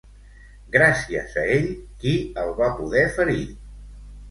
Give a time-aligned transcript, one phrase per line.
[0.75, 1.69] Gràcies a ell,
[2.05, 2.15] qui
[2.45, 3.41] el va poder ferir?